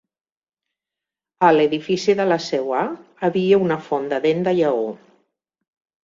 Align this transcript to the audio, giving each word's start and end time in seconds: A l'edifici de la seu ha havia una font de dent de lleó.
A 1.47 1.49
l'edifici 1.57 2.15
de 2.19 2.25
la 2.31 2.37
seu 2.45 2.73
ha 2.77 2.81
havia 3.27 3.59
una 3.65 3.77
font 3.89 4.07
de 4.15 4.19
dent 4.23 4.41
de 4.49 4.55
lleó. 4.61 4.89